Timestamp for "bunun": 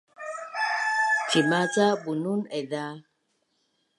2.03-2.41